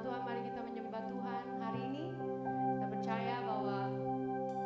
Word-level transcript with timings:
Tuhan, 0.00 0.20
mari 0.24 0.40
kita 0.48 0.60
menyembah 0.64 1.04
Tuhan 1.12 1.44
hari 1.60 1.80
ini. 1.84 2.04
Kita 2.48 2.86
percaya 2.88 3.34
bahwa 3.44 3.78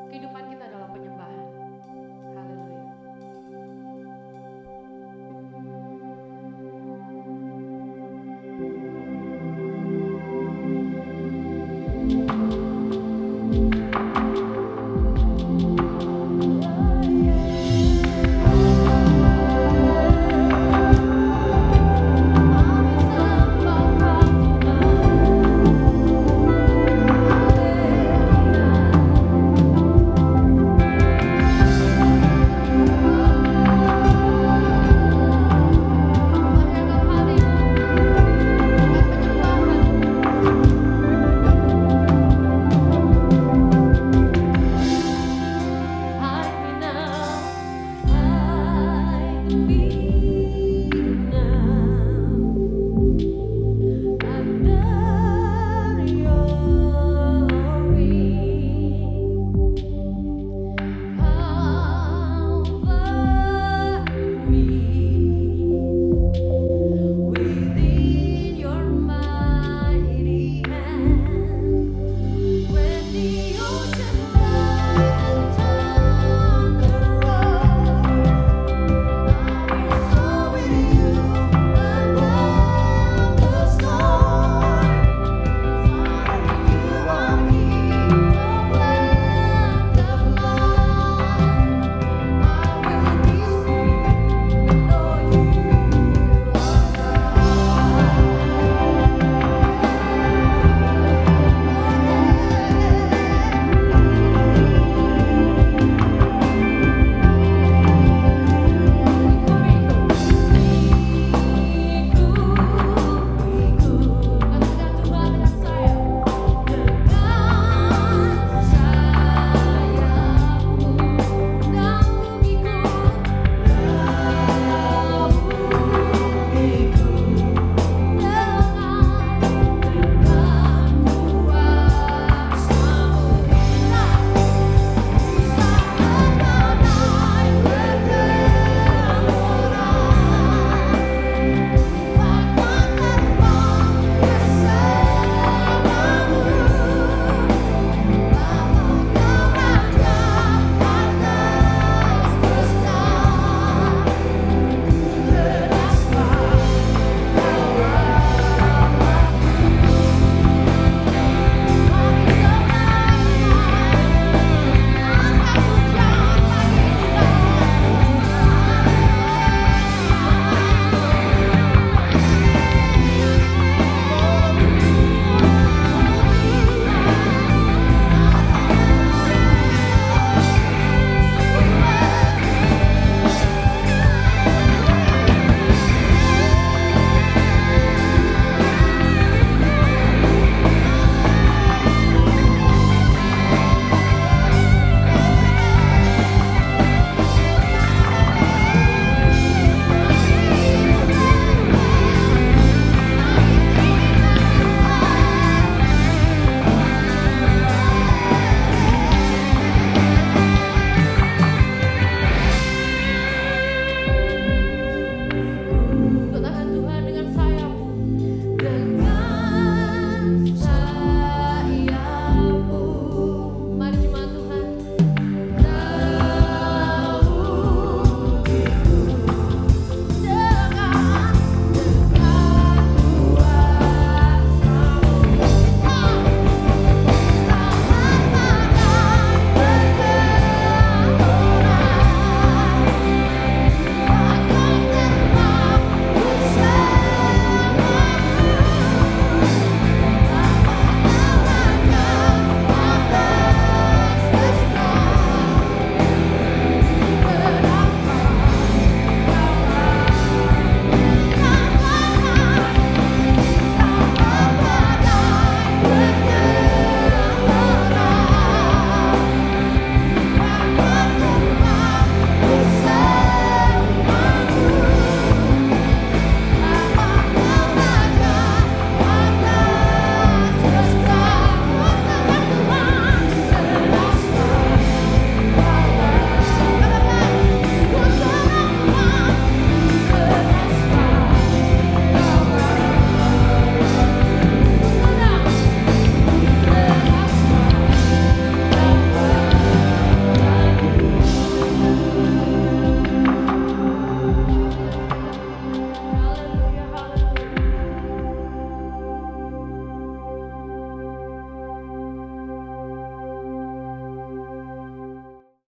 kehidupan 0.06 0.45
kita 0.54 0.62
adalah 0.71 0.88
penyembahan. 0.95 1.55